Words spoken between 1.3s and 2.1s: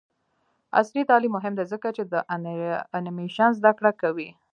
مهم دی ځکه چې